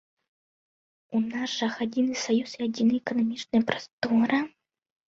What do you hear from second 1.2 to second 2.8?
нас жа адзіны саюз і